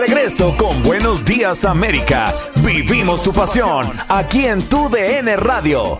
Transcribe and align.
regreso 0.00 0.56
con 0.56 0.82
Buenos 0.82 1.24
Días 1.24 1.64
América. 1.64 2.34
Vivimos 2.64 3.22
tu 3.22 3.32
pasión 3.32 3.86
aquí 4.08 4.46
en 4.46 4.62
tu 4.62 4.88
DN 4.88 5.36
Radio. 5.36 5.98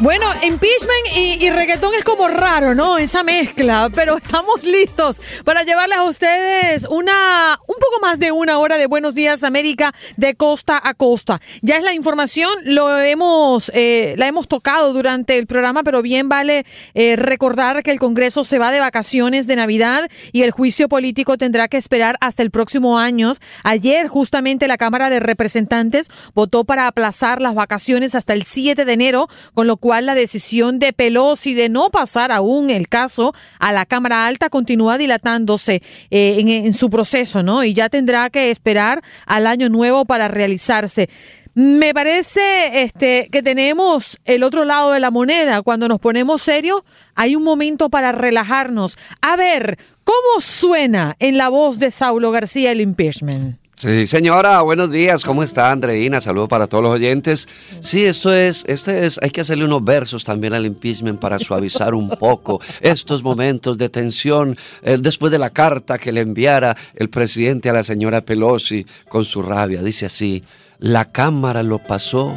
Bueno, 0.00 0.26
impeachment 0.42 1.06
y, 1.16 1.44
y, 1.44 1.50
reggaetón 1.50 1.94
es 1.94 2.02
como 2.02 2.26
raro, 2.26 2.74
¿no? 2.74 2.98
Esa 2.98 3.22
mezcla, 3.22 3.88
pero 3.94 4.16
estamos 4.22 4.64
listos 4.64 5.20
para 5.44 5.62
llevarles 5.62 5.98
a 5.98 6.02
ustedes 6.02 6.86
una, 6.90 7.60
un 7.68 7.76
poco 7.76 8.00
más 8.02 8.18
de 8.18 8.32
una 8.32 8.58
hora 8.58 8.76
de 8.76 8.88
Buenos 8.88 9.14
Días 9.14 9.44
América 9.44 9.94
de 10.16 10.34
costa 10.34 10.80
a 10.82 10.94
costa. 10.94 11.40
Ya 11.62 11.76
es 11.76 11.84
la 11.84 11.94
información, 11.94 12.50
lo 12.64 12.98
hemos, 12.98 13.70
eh, 13.72 14.16
la 14.18 14.26
hemos 14.26 14.48
tocado 14.48 14.92
durante 14.92 15.38
el 15.38 15.46
programa, 15.46 15.84
pero 15.84 16.02
bien 16.02 16.28
vale 16.28 16.66
eh, 16.94 17.14
recordar 17.14 17.84
que 17.84 17.92
el 17.92 18.00
Congreso 18.00 18.42
se 18.42 18.58
va 18.58 18.72
de 18.72 18.80
vacaciones 18.80 19.46
de 19.46 19.54
Navidad 19.54 20.10
y 20.32 20.42
el 20.42 20.50
juicio 20.50 20.88
político 20.88 21.38
tendrá 21.38 21.68
que 21.68 21.76
esperar 21.76 22.16
hasta 22.20 22.42
el 22.42 22.50
próximo 22.50 22.98
año. 22.98 23.32
Ayer 23.62 24.08
justamente 24.08 24.66
la 24.66 24.76
Cámara 24.76 25.08
de 25.08 25.20
Representantes 25.20 26.10
votó 26.34 26.64
para 26.64 26.88
aplazar 26.88 27.40
las 27.40 27.54
vacaciones 27.54 28.16
hasta 28.16 28.32
el 28.32 28.42
7 28.42 28.84
de 28.84 28.92
enero, 28.92 29.28
con 29.54 29.68
lo 29.68 29.76
cual 29.84 30.06
la 30.06 30.14
decisión 30.14 30.78
de 30.78 30.94
Pelosi 30.94 31.52
de 31.52 31.68
no 31.68 31.90
pasar 31.90 32.32
aún 32.32 32.70
el 32.70 32.88
caso 32.88 33.34
a 33.58 33.70
la 33.70 33.84
Cámara 33.84 34.26
Alta 34.26 34.48
continúa 34.48 34.96
dilatándose 34.96 35.82
eh, 36.10 36.36
en, 36.38 36.48
en 36.48 36.72
su 36.72 36.88
proceso, 36.88 37.42
¿no? 37.42 37.62
Y 37.64 37.74
ya 37.74 37.90
tendrá 37.90 38.30
que 38.30 38.50
esperar 38.50 39.02
al 39.26 39.46
año 39.46 39.68
nuevo 39.68 40.06
para 40.06 40.28
realizarse. 40.28 41.10
Me 41.52 41.92
parece 41.92 42.80
este, 42.80 43.28
que 43.30 43.42
tenemos 43.42 44.18
el 44.24 44.42
otro 44.42 44.64
lado 44.64 44.90
de 44.92 45.00
la 45.00 45.10
moneda. 45.10 45.60
Cuando 45.60 45.86
nos 45.86 46.00
ponemos 46.00 46.40
serios, 46.40 46.80
hay 47.14 47.36
un 47.36 47.42
momento 47.42 47.90
para 47.90 48.10
relajarnos. 48.12 48.96
A 49.20 49.36
ver, 49.36 49.76
¿cómo 50.02 50.40
suena 50.40 51.14
en 51.18 51.36
la 51.36 51.50
voz 51.50 51.78
de 51.78 51.90
Saulo 51.90 52.30
García 52.30 52.72
el 52.72 52.80
impeachment? 52.80 53.58
Sí, 53.76 54.06
señora, 54.06 54.60
buenos 54.60 54.88
días, 54.88 55.24
¿cómo 55.24 55.42
está 55.42 55.72
Andreina? 55.72 56.20
Saludos 56.20 56.48
para 56.48 56.68
todos 56.68 56.84
los 56.84 56.92
oyentes. 56.92 57.48
Sí, 57.80 58.04
esto 58.04 58.32
es, 58.32 58.64
este 58.68 59.04
es, 59.04 59.18
hay 59.20 59.30
que 59.30 59.40
hacerle 59.40 59.64
unos 59.64 59.82
versos 59.82 60.22
también 60.22 60.54
al 60.54 60.64
impeachment 60.64 61.18
para 61.18 61.40
suavizar 61.40 61.92
un 61.92 62.08
poco 62.10 62.60
estos 62.80 63.24
momentos 63.24 63.76
de 63.76 63.88
tensión 63.88 64.56
eh, 64.82 64.96
después 65.00 65.32
de 65.32 65.40
la 65.40 65.50
carta 65.50 65.98
que 65.98 66.12
le 66.12 66.20
enviara 66.20 66.76
el 66.94 67.10
presidente 67.10 67.68
a 67.68 67.72
la 67.72 67.82
señora 67.82 68.20
Pelosi 68.20 68.86
con 69.08 69.24
su 69.24 69.42
rabia. 69.42 69.82
Dice 69.82 70.06
así, 70.06 70.44
la 70.78 71.06
Cámara 71.06 71.64
lo 71.64 71.80
pasó, 71.80 72.32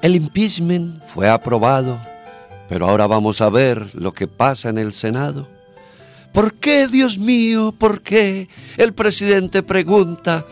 el 0.00 0.16
impeachment 0.16 1.02
fue 1.04 1.28
aprobado, 1.28 2.00
pero 2.70 2.88
ahora 2.88 3.06
vamos 3.06 3.42
a 3.42 3.50
ver 3.50 3.90
lo 3.94 4.12
que 4.12 4.28
pasa 4.28 4.70
en 4.70 4.78
el 4.78 4.94
Senado. 4.94 5.46
¿Por 6.32 6.54
qué, 6.54 6.88
Dios 6.88 7.18
mío? 7.18 7.74
¿Por 7.76 8.00
qué? 8.00 8.48
El 8.78 8.94
presidente 8.94 9.62
pregunta 9.62 10.46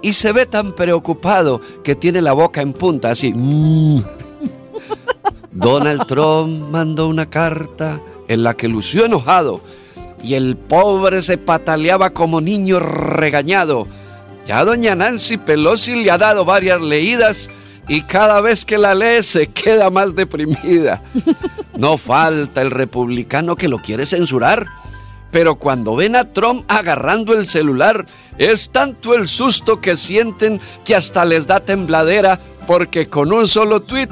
y 0.00 0.12
se 0.12 0.32
ve 0.32 0.46
tan 0.46 0.72
preocupado 0.72 1.60
que 1.82 1.94
tiene 1.96 2.22
la 2.22 2.32
boca 2.32 2.60
en 2.60 2.72
punta, 2.72 3.10
así. 3.10 3.32
Mm. 3.34 4.02
Donald 5.50 6.06
Trump 6.06 6.70
mandó 6.70 7.08
una 7.08 7.28
carta 7.28 8.00
en 8.28 8.42
la 8.42 8.54
que 8.54 8.68
lució 8.68 9.06
enojado 9.06 9.60
y 10.22 10.34
el 10.34 10.56
pobre 10.56 11.20
se 11.20 11.36
pataleaba 11.36 12.10
como 12.10 12.40
niño 12.40 12.78
regañado. 12.80 13.88
Ya 14.46 14.64
doña 14.64 14.94
Nancy 14.94 15.36
Pelosi 15.36 15.96
le 15.96 16.10
ha 16.10 16.18
dado 16.18 16.44
varias 16.44 16.80
leídas 16.80 17.50
y 17.88 18.02
cada 18.02 18.40
vez 18.40 18.64
que 18.64 18.78
la 18.78 18.94
lee 18.94 19.22
se 19.22 19.48
queda 19.48 19.90
más 19.90 20.14
deprimida. 20.14 21.02
No 21.76 21.98
falta 21.98 22.62
el 22.62 22.70
republicano 22.70 23.56
que 23.56 23.66
lo 23.66 23.78
quiere 23.78 24.06
censurar 24.06 24.64
pero 25.34 25.56
cuando 25.56 25.96
ven 25.96 26.14
a 26.14 26.32
Trump 26.32 26.64
agarrando 26.68 27.32
el 27.34 27.44
celular, 27.44 28.06
es 28.38 28.70
tanto 28.70 29.14
el 29.14 29.26
susto 29.26 29.80
que 29.80 29.96
sienten 29.96 30.60
que 30.84 30.94
hasta 30.94 31.24
les 31.24 31.48
da 31.48 31.58
tembladera 31.58 32.38
porque 32.68 33.08
con 33.08 33.32
un 33.32 33.48
solo 33.48 33.80
tweet 33.80 34.06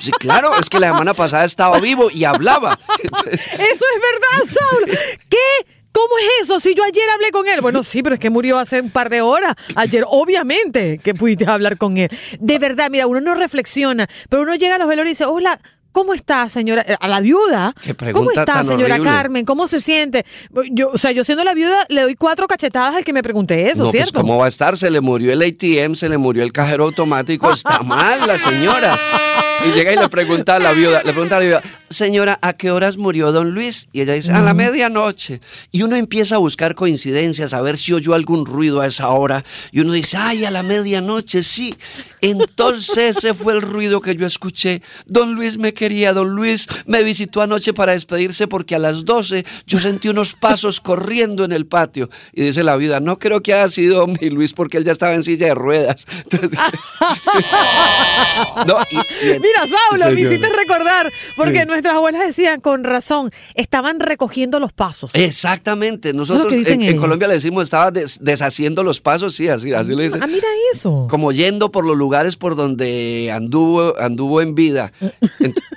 Sí, 0.03 0.11
claro, 0.13 0.51
es 0.59 0.69
que 0.69 0.79
la 0.79 0.89
semana 0.89 1.15
pasada 1.15 1.45
estaba 1.45 1.81
vivo 1.81 2.09
y 2.13 2.25
hablaba. 2.25 2.79
Entonces, 3.03 3.47
Eso 3.47 3.61
es 3.61 4.03
verdad, 4.43 4.61
Saulo. 4.61 4.87
¿Qué 5.29 5.67
eso? 6.41 6.61
Si 6.61 6.75
yo 6.75 6.85
ayer 6.85 7.05
hablé 7.15 7.31
con 7.31 7.49
él. 7.49 7.61
Bueno, 7.61 7.83
sí, 7.83 8.03
pero 8.03 8.15
es 8.15 8.21
que 8.21 8.31
murió 8.31 8.59
hace 8.59 8.81
un 8.81 8.91
par 8.91 9.11
de 9.11 9.21
horas. 9.21 9.55
Ayer, 9.75 10.05
obviamente, 10.09 10.99
que 10.99 11.15
pudiste 11.15 11.47
hablar 11.47 11.79
con 11.79 11.97
él. 11.97 12.11
De 12.41 12.59
verdad, 12.59 12.91
mira, 12.91 13.07
uno 13.07 13.21
no 13.21 13.35
reflexiona, 13.35 14.09
pero 14.29 14.43
uno 14.43 14.55
llega 14.55 14.77
a 14.77 14.79
los 14.79 14.89
velorios 14.89 15.11
y 15.11 15.15
dice, 15.15 15.25
hola, 15.25 15.61
¿Cómo 15.97 16.13
está, 16.13 16.47
señora? 16.51 16.85
Eh, 16.87 16.95
a 17.01 17.09
la 17.09 17.21
viuda. 17.21 17.75
¿Cómo 18.13 18.31
está, 18.31 18.63
señora 18.65 18.99
Carmen? 19.01 19.47
¿Cómo 19.47 19.67
se 19.67 19.81
siente? 19.81 20.27
Yo, 20.71 20.91
o 20.91 20.99
sea, 20.99 21.11
yo 21.13 21.25
siendo 21.25 21.43
la 21.43 21.55
viuda 21.55 21.87
le 21.89 22.03
doy 22.03 22.15
cuatro 22.17 22.47
cachetadas 22.47 22.97
al 22.97 23.03
que 23.03 23.15
me 23.15 23.23
pregunte 23.23 23.71
eso, 23.71 23.85
no, 23.85 23.91
¿cierto? 23.91 24.13
Pues 24.13 24.21
¿Cómo 24.21 24.37
va 24.37 24.45
a 24.45 24.49
estar? 24.49 24.77
Se 24.77 24.91
le 24.91 25.01
murió 25.01 25.33
el 25.33 25.41
ATM, 25.41 25.95
se 25.95 26.11
le 26.11 26.19
murió 26.19 26.43
el 26.43 26.53
cajero 26.53 26.85
automático. 26.85 27.51
Está 27.51 27.79
mal 27.83 28.27
la 28.27 28.37
señora. 28.37 28.99
Y 29.67 29.71
llega 29.71 29.91
y 29.91 29.97
le 29.97 30.11
pregunta 30.11 30.57
a 30.57 30.59
la 30.59 30.73
viuda, 30.73 31.03
le 31.03 31.13
pregunta 31.13 31.39
a 31.39 31.41
la 31.41 31.47
viuda, 31.47 31.63
señora, 31.91 32.39
¿a 32.43 32.53
qué 32.55 32.71
horas 32.71 32.97
murió 32.97 33.33
don 33.33 33.51
Luis? 33.53 33.89
Y 33.93 34.01
ella 34.01 34.15
dice, 34.15 34.33
a 34.33 34.41
la 34.41 34.55
medianoche. 34.55 35.41
Y 35.73 35.83
uno 35.83 35.97
empieza 35.97 36.37
a 36.37 36.39
buscar 36.39 36.75
coincidencias, 36.75 37.53
a 37.53 37.61
ver 37.61 37.79
si 37.79 37.93
oyó 37.93 38.15
algún 38.15 38.47
ruido 38.47 38.81
a 38.81 38.87
esa 38.87 39.09
hora. 39.09 39.45
Y 39.73 39.81
uno 39.81 39.93
dice, 39.93 40.17
ay, 40.17 40.45
a 40.45 40.51
la 40.51 40.63
medianoche, 40.63 41.43
sí. 41.43 41.75
Entonces 42.21 43.17
ese 43.17 43.35
fue 43.35 43.53
el 43.53 43.63
ruido 43.63 44.01
que 44.01 44.17
yo 44.17 44.27
escuché. 44.27 44.83
Don 45.07 45.35
Luis 45.35 45.59
me 45.59 45.73
quería, 45.75 46.13
don 46.13 46.31
Luis 46.31 46.67
me 46.87 47.03
visitó 47.03 47.43
anoche 47.43 47.73
para 47.73 47.93
despedirse 47.93 48.49
porque 48.49 48.75
a 48.75 48.79
las 48.79 49.05
12 49.05 49.45
yo 49.67 49.79
sentí 49.79 50.09
unos 50.09 50.35
pasos 50.35 50.81
corriendo 50.81 51.45
en 51.45 51.53
el 51.53 51.67
patio. 51.67 52.11
Y 52.33 52.43
dice 52.43 52.65
la 52.65 52.77
vida, 52.77 53.01
no 53.01 53.19
creo 53.19 53.43
que 53.43 53.55
haya 53.55 53.69
sido 53.69 54.07
mi 54.07 54.31
Luis 54.31 54.53
porque 54.53 54.79
él 54.79 54.85
ya 54.85 54.93
estaba 54.93 55.15
en 55.15 55.23
silla 55.23 55.47
de 55.47 55.55
ruedas. 55.55 56.07
Mira, 59.23 59.67
Saulo, 59.67 60.11
me 60.13 60.21
hiciste 60.21 60.49
recordar, 60.49 61.11
porque 61.37 61.67
nuestras 61.77 61.97
abuelas 61.97 62.27
decían, 62.27 62.61
con 62.61 62.85
razón, 62.85 63.31
estaban 63.55 64.01
recogiendo 64.01 64.61
los 64.61 64.73
pasos. 64.73 65.11
Exactamente. 65.15 66.13
Nosotros 66.13 66.53
en, 66.53 66.97
Colombia 66.99 67.29
le 67.29 67.35
decimos, 67.35 67.65
estaba 67.65 67.91
deshaciendo 67.91 68.83
los 68.83 69.01
pasos, 69.01 69.35
sí, 69.35 69.49
así, 69.49 69.73
así 69.73 69.95
le 69.95 70.05
dicen. 70.05 70.23
Ah, 70.23 70.27
mira 70.27 70.49
eso. 70.73 71.07
Como 71.11 71.33
yendo 71.33 71.71
por 71.71 71.85
los 71.85 71.97
lugares 71.97 72.37
por 72.37 72.57
donde 72.57 73.31
anduvo, 73.33 73.95
anduvo 73.99 74.41
en 74.41 74.55
vida. 74.55 74.93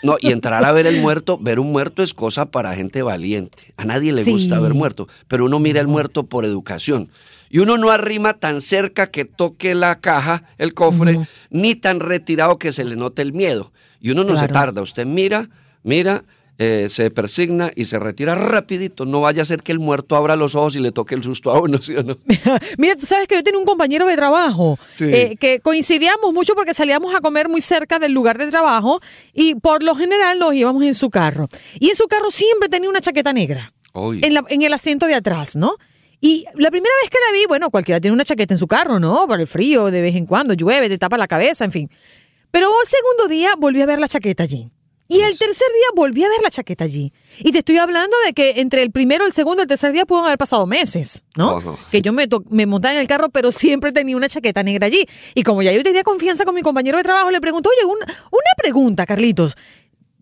no, 0.04 0.16
y 0.19 0.31
entrar 0.31 0.63
a 0.66 0.72
ver 0.72 0.88
el 0.88 1.01
muerto, 1.01 1.38
ver 1.38 1.60
un 1.60 1.72
muerto 1.72 2.04
es 2.04 2.13
cosa 2.13 2.46
para 2.48 2.75
gente 2.75 3.01
valiente. 3.01 3.74
A 3.78 3.86
nadie 3.86 4.12
le 4.12 4.24
gusta 4.24 4.60
ver 4.60 4.74
muerto, 4.74 5.07
pero 5.28 5.46
uno 5.46 5.60
mira 5.60 5.81
el 5.81 5.88
muerto 5.88 6.24
por 6.24 6.46
educación 6.46 7.10
y 7.50 7.60
uno 7.60 7.78
no 7.78 7.90
arrima 7.90 8.34
tan 8.34 8.62
cerca 8.62 9.07
que 9.07 9.25
toque 9.25 9.74
la 9.74 10.00
caja, 10.00 10.44
el 10.57 10.74
cofre, 10.74 11.19
ni 11.50 11.75
tan 11.75 12.00
retirado 12.00 12.60
que 12.60 12.72
se 12.72 12.86
le 12.86 12.96
note 12.96 13.22
el 13.22 13.34
miedo. 13.34 13.72
Y 14.00 14.12
uno 14.12 14.24
no 14.24 14.38
se 14.38 14.48
tarda, 14.48 14.81
usted 14.81 15.06
mira, 15.06 15.50
mira, 15.83 16.23
eh, 16.61 16.89
se 16.89 17.09
persigna 17.09 17.71
y 17.73 17.85
se 17.85 17.99
retira 17.99 18.35
rapidito. 18.35 19.05
No 19.05 19.21
vaya 19.21 19.43
a 19.43 19.45
ser 19.45 19.63
que 19.63 19.71
el 19.71 19.79
muerto 19.79 20.17
abra 20.17 20.35
los 20.35 20.55
ojos 20.55 20.75
y 20.75 20.79
le 20.81 20.91
toque 20.91 21.15
el 21.15 21.23
susto 21.23 21.51
a 21.51 21.61
uno, 21.61 21.81
¿sí 21.81 21.95
o 21.95 22.03
no? 22.03 22.17
Mira, 22.77 22.97
tú 22.97 23.05
sabes 23.05 23.27
que 23.27 23.35
yo 23.35 23.43
tenía 23.43 23.61
un 23.61 23.65
compañero 23.65 24.05
de 24.05 24.17
trabajo 24.17 24.77
eh, 24.99 25.37
que 25.39 25.61
coincidíamos 25.61 26.33
mucho 26.33 26.55
porque 26.55 26.73
salíamos 26.73 27.15
a 27.15 27.21
comer 27.21 27.47
muy 27.47 27.61
cerca 27.61 27.97
del 27.97 28.11
lugar 28.11 28.37
de 28.37 28.47
trabajo 28.47 28.99
y 29.33 29.55
por 29.55 29.83
lo 29.83 29.95
general 29.95 30.37
nos 30.37 30.53
íbamos 30.53 30.83
en 30.83 30.95
su 30.95 31.09
carro. 31.09 31.47
Y 31.79 31.91
en 31.91 31.95
su 31.95 32.07
carro 32.07 32.29
siempre 32.29 32.67
tenía 32.67 32.89
una 32.89 32.99
chaqueta 32.99 33.31
negra. 33.31 33.71
En, 34.21 34.37
en, 34.49 34.61
el 34.61 34.73
asiento 34.73 35.07
de 35.07 35.15
atrás, 35.15 35.55
¿no? 35.55 35.77
Y 36.19 36.43
la 36.55 36.69
primera 36.71 36.93
vez 37.01 37.09
que 37.09 37.17
la 37.25 37.33
vi, 37.37 37.45
bueno, 37.47 37.69
cualquiera 37.69 38.01
tiene 38.01 38.13
una 38.13 38.25
chaqueta 38.25 38.53
en 38.53 38.57
su 38.57 38.67
carro, 38.67 38.99
¿no? 38.99 39.27
Para 39.29 39.41
el 39.41 39.47
frío, 39.47 39.89
de 39.91 40.01
vez 40.01 40.15
en 40.15 40.25
cuando, 40.25 40.53
llueve, 40.53 40.89
te 40.89 40.97
tapa 40.97 41.17
la 41.17 41.27
cabeza, 41.27 41.63
en 41.63 41.71
fin. 41.71 41.89
Pero 42.51 42.67
el 42.67 42.87
segundo 42.87 43.27
día 43.29 43.55
volví 43.57 43.81
a 43.81 43.85
ver 43.85 43.99
la 43.99 44.09
chaqueta 44.09 44.43
allí. 44.43 44.69
Y 45.11 45.21
el 45.21 45.38
tercer 45.39 45.67
día 45.67 45.88
volví 45.95 46.23
a 46.23 46.29
ver 46.29 46.38
la 46.44 46.51
chaqueta 46.51 46.83
allí. 46.83 47.11
Y 47.39 47.51
te 47.51 47.59
estoy 47.59 47.77
hablando 47.77 48.15
de 48.25 48.33
que 48.33 48.61
entre 48.61 48.83
el 48.83 48.91
primero, 48.91 49.25
el 49.25 49.33
segundo 49.33 49.61
y 49.61 49.63
el 49.63 49.67
tercer 49.67 49.91
día 49.91 50.06
pueden 50.06 50.25
haber 50.25 50.38
pasado 50.38 50.67
meses, 50.67 51.23
¿no? 51.35 51.77
Que 51.91 52.03
yo 52.03 52.13
me, 52.13 52.27
me 52.51 52.67
montaba 52.67 52.94
en 52.94 53.01
el 53.01 53.07
carro, 53.07 53.29
pero 53.29 53.51
siempre 53.51 53.91
tenía 53.91 54.15
una 54.15 54.29
chaqueta 54.29 54.61
negra 54.61 54.85
allí. 54.85 55.07
Y 55.33 55.41
como 55.41 55.63
ya 55.63 55.71
yo 55.71 55.81
tenía 55.83 56.03
confianza 56.03 56.45
con 56.45 56.53
mi 56.53 56.61
compañero 56.61 56.97
de 56.97 57.03
trabajo, 57.03 57.31
le 57.31 57.41
pregunto, 57.41 57.69
oye, 57.69 57.91
una 57.91 58.51
pregunta, 58.57 59.07
Carlitos 59.07 59.56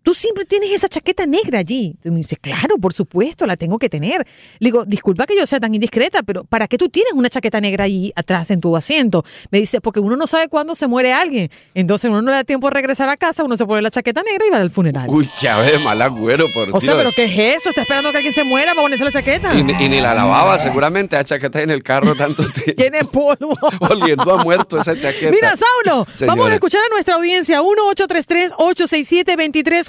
tú 0.08 0.14
siempre 0.14 0.46
tienes 0.46 0.72
esa 0.72 0.88
chaqueta 0.88 1.26
negra 1.26 1.60
allí. 1.60 1.98
Y 2.02 2.12
me 2.12 2.16
dice, 2.16 2.38
claro, 2.38 2.78
por 2.78 2.94
supuesto, 2.94 3.46
la 3.46 3.58
tengo 3.58 3.78
que 3.78 3.90
tener. 3.90 4.26
Le 4.58 4.68
digo, 4.68 4.86
disculpa 4.86 5.26
que 5.26 5.38
yo 5.38 5.46
sea 5.46 5.60
tan 5.60 5.76
indiscreta, 5.76 6.24
pero 6.24 6.46
¿para 6.46 6.70
qué 6.70 6.78
tú 6.78 6.88
tienes 6.88 7.12
una 7.12 7.30
chaqueta 7.30 7.60
negra 7.60 7.84
allí 7.84 8.14
atrás 8.16 8.50
en 8.52 8.62
tu 8.62 8.78
asiento? 8.78 9.26
Me 9.52 9.60
dice, 9.60 9.82
porque 9.82 10.00
uno 10.00 10.16
no 10.16 10.26
sabe 10.26 10.48
cuándo 10.48 10.76
se 10.76 10.88
muere 10.88 11.12
alguien. 11.12 11.52
Entonces 11.74 12.10
uno 12.10 12.22
no 12.22 12.32
le 12.32 12.38
da 12.38 12.44
tiempo 12.46 12.70
de 12.70 12.76
regresar 12.76 13.10
a 13.10 13.18
casa, 13.18 13.44
uno 13.44 13.58
se 13.58 13.66
pone 13.66 13.82
la 13.82 13.92
chaqueta 13.92 14.24
negra 14.24 14.48
y 14.48 14.50
va 14.50 14.56
al 14.60 14.72
funeral. 14.72 15.10
Uy, 15.10 15.30
ver, 15.42 15.80
mal 15.82 16.02
agüero, 16.02 16.46
por 16.54 16.74
O 16.74 16.80
sea, 16.80 16.96
pero 16.96 17.10
¿qué 17.14 17.26
es 17.26 17.58
eso? 17.58 17.72
¿Está 17.72 17.82
esperando 17.82 18.10
que 18.12 18.16
alguien 18.16 18.34
se 18.34 18.46
muera 18.46 18.72
para 18.72 18.84
ponerse 18.84 19.04
la 19.04 19.12
chaqueta? 19.12 19.54
Y, 19.56 19.64
ni 19.64 20.00
la 20.00 20.14
lavaba, 20.14 20.58
seguramente, 20.58 21.18
la 21.18 21.26
chaqueta 21.26 21.62
en 21.62 21.70
el 21.70 21.84
carro 21.84 22.16
tanto 22.16 22.44
tiempo. 22.54 22.82
Tiene 22.82 23.04
polvo. 23.04 23.58
Oliendo 23.82 24.40
a 24.40 24.42
muerto 24.42 24.80
esa 24.80 24.98
chaqueta. 24.98 25.32
Mira, 25.32 25.54
Saulo, 25.58 26.08
vamos 26.26 26.50
a 26.50 26.54
escuchar 26.54 26.80
a 26.86 26.94
nuestra 26.94 27.16
audiencia. 27.16 27.62
1833 27.62 28.54
867 28.56 29.36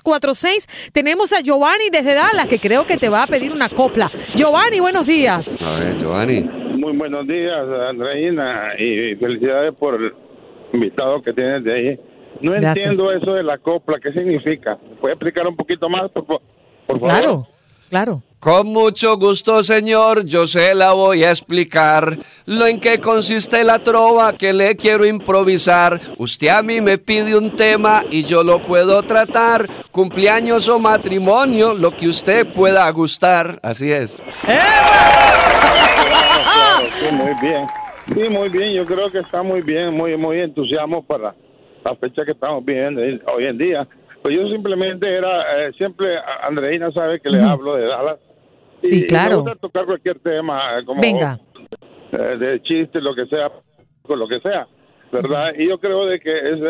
2346 0.09 0.91
tenemos 0.93 1.33
a 1.33 1.41
Giovanni 1.41 1.91
desde 1.91 2.15
Dallas, 2.15 2.47
que 2.47 2.59
creo 2.59 2.85
que 2.85 2.97
te 2.97 3.09
va 3.09 3.25
a 3.25 3.27
pedir 3.27 3.53
una 3.53 3.69
copla. 3.69 4.11
Giovanni, 4.35 4.81
buenos 4.81 5.07
días. 5.07 5.63
A 5.63 5.79
ver, 5.79 5.99
Giovanni. 5.99 6.41
Muy 6.41 6.97
buenos 6.97 7.27
días, 7.27 7.67
Andreina, 7.89 8.73
y 8.79 9.15
felicidades 9.17 9.75
por 9.75 9.95
el 9.97 10.13
invitado 10.73 11.21
que 11.21 11.33
tienes 11.33 11.65
de 11.65 11.75
ahí. 11.75 12.01
No 12.41 12.55
entiendo 12.55 13.13
eso 13.13 13.35
de 13.35 13.43
la 13.43 13.59
copla, 13.59 13.99
¿qué 14.01 14.13
significa? 14.13 14.79
¿Puede 15.01 15.15
explicar 15.15 15.47
un 15.47 15.57
poquito 15.57 15.89
más, 15.89 16.11
por, 16.11 16.25
por 16.25 16.41
favor? 16.87 16.99
Claro, 17.01 17.49
claro. 17.91 18.23
Con 18.41 18.69
mucho 18.69 19.17
gusto, 19.17 19.65
señor, 19.65 20.25
yo 20.25 20.47
se 20.47 20.73
la 20.73 20.93
voy 20.93 21.25
a 21.25 21.31
explicar 21.31 22.19
lo 22.47 22.69
en 22.69 22.79
que 22.79 23.01
consiste 23.01 23.65
la 23.65 23.81
trova 23.81 24.33
que 24.33 24.53
le 24.53 24.77
quiero 24.77 25.05
improvisar. 25.05 25.99
Usted 26.19 26.47
a 26.49 26.63
mí 26.63 26.81
me 26.81 26.99
pide 26.99 27.37
un 27.37 27.57
tema 27.57 28.05
y 28.13 28.23
yo 28.23 28.45
lo 28.45 28.63
puedo 28.63 29.03
tratar. 29.03 29.67
Cumpleaños 29.91 30.69
o 30.69 30.79
matrimonio, 30.79 31.75
lo 31.75 31.91
que 31.91 32.07
usted 32.07 32.47
pueda 32.55 32.89
gustar. 32.93 33.59
Así 33.61 33.91
es. 33.91 34.21
Sí, 37.01 37.13
muy 37.13 37.35
bien. 37.43 37.67
Sí, 38.07 38.29
muy 38.31 38.49
bien. 38.51 38.73
Yo 38.73 38.87
creo 38.87 39.11
que 39.11 39.19
está 39.19 39.43
muy 39.43 39.63
bien, 39.63 39.93
muy, 39.93 40.17
muy 40.17 40.39
entusiasmo 40.39 41.05
para 41.05 41.35
la 41.85 41.97
fecha 41.97 42.25
que 42.25 42.31
estamos 42.31 42.65
viviendo 42.65 43.01
hoy 43.35 43.47
en 43.47 43.59
día. 43.59 43.89
Pues 44.23 44.37
yo 44.37 44.49
simplemente 44.49 45.13
era, 45.13 45.67
eh, 45.67 45.73
siempre, 45.77 46.17
Andreina 46.43 46.93
sabe 46.93 47.21
que 47.21 47.31
le 47.31 47.43
hablo 47.43 47.75
de 47.75 47.87
Dallas 47.87 48.19
Sí, 48.83 49.07
claro. 49.07 49.45
me 49.45 49.57
tocar 49.57 49.87
cualquier 49.87 50.19
tema, 50.21 50.83
como 50.85 51.01
Venga. 51.01 51.39
Eh, 52.13 52.37
de 52.39 52.63
chiste, 52.63 53.01
lo 53.01 53.15
que 53.15 53.27
sea, 53.27 53.51
con 54.03 54.19
lo 54.19 54.29
que 54.29 54.41
sea, 54.41 54.67
¿verdad? 55.13 55.53
Y 55.59 55.69
yo 55.69 55.79
creo 55.79 56.07
de 56.07 56.21
que 56.21 56.31
es 56.31 56.61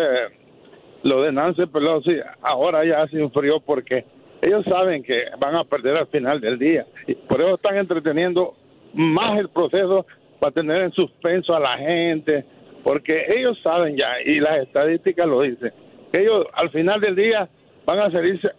lo 1.02 1.22
de 1.22 1.32
Nancy 1.32 1.66
Pelosi 1.66 2.16
ahora 2.42 2.84
ya 2.84 3.06
se 3.06 3.20
enfrió 3.20 3.60
porque 3.60 4.04
ellos 4.42 4.64
saben 4.64 5.02
que 5.02 5.24
van 5.38 5.56
a 5.56 5.64
perder 5.64 5.96
al 5.96 6.06
final 6.08 6.40
del 6.40 6.58
día. 6.58 6.86
Y 7.06 7.14
por 7.14 7.40
eso 7.40 7.54
están 7.54 7.76
entreteniendo 7.76 8.54
más 8.94 9.38
el 9.38 9.48
proceso 9.48 10.06
para 10.40 10.52
tener 10.52 10.82
en 10.82 10.92
suspenso 10.92 11.54
a 11.54 11.60
la 11.60 11.76
gente, 11.78 12.44
porque 12.84 13.26
ellos 13.28 13.58
saben 13.62 13.96
ya, 13.96 14.08
y 14.24 14.40
las 14.40 14.58
estadísticas 14.58 15.26
lo 15.26 15.42
dicen, 15.42 15.72
que 16.12 16.22
ellos 16.22 16.46
al 16.54 16.70
final 16.70 17.00
del 17.00 17.16
día 17.16 17.48
van 17.84 17.98
a 17.98 18.10
salirse 18.10 18.50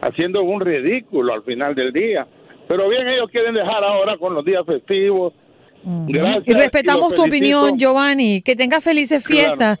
haciendo 0.00 0.42
un 0.42 0.60
ridículo 0.60 1.34
al 1.34 1.42
final 1.42 1.74
del 1.74 1.92
día. 1.92 2.26
Pero 2.68 2.88
bien, 2.88 3.08
ellos 3.08 3.28
quieren 3.30 3.54
dejar 3.54 3.82
ahora 3.82 4.16
con 4.16 4.34
los 4.34 4.44
días 4.44 4.64
festivos. 4.64 5.32
Gracias. 5.82 6.46
Y 6.46 6.52
respetamos 6.54 7.14
tu 7.14 7.22
opinión, 7.24 7.78
Giovanni. 7.78 8.42
Que 8.42 8.54
tengas 8.54 8.84
felices 8.84 9.26
fiestas. 9.26 9.76